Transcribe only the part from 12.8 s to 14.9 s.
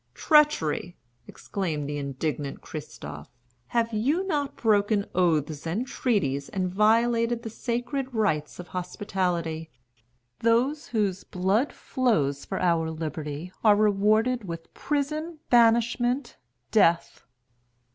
liberty are rewarded with